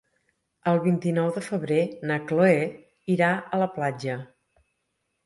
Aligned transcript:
El 0.69 0.79
vint-i-nou 0.85 1.27
de 1.35 1.43
febrer 1.47 1.77
na 2.11 2.17
Cloè 2.31 2.55
irà 3.17 3.29
a 3.35 3.61
la 3.65 3.69
platja. 3.77 4.17